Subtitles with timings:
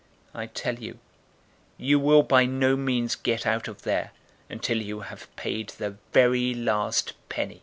[0.33, 0.97] 012:059 I tell you,
[1.77, 4.13] you will by no means get out of there,
[4.49, 7.59] until you have paid the very last penny.